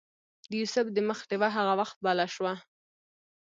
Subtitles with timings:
[0.49, 2.53] د یوسف د مخ ډیوه هغه وخت بله شوه.